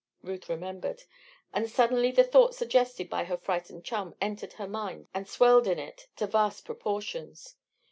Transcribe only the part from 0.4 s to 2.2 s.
remembered. And suddenly